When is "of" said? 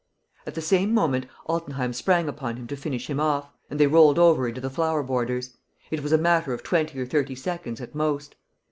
6.53-6.63